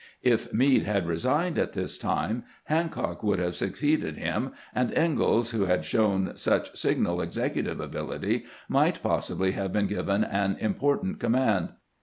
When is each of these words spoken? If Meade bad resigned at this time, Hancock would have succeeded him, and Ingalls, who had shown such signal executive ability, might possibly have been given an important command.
If 0.23 0.51
Meade 0.51 0.85
bad 0.85 1.05
resigned 1.05 1.59
at 1.59 1.73
this 1.73 1.95
time, 1.95 2.43
Hancock 2.63 3.21
would 3.21 3.37
have 3.37 3.53
succeeded 3.53 4.17
him, 4.17 4.51
and 4.73 4.91
Ingalls, 4.97 5.51
who 5.51 5.65
had 5.65 5.85
shown 5.85 6.35
such 6.37 6.75
signal 6.75 7.21
executive 7.21 7.79
ability, 7.79 8.45
might 8.67 9.03
possibly 9.03 9.51
have 9.51 9.71
been 9.71 9.85
given 9.85 10.23
an 10.23 10.55
important 10.57 11.19
command. 11.19 11.73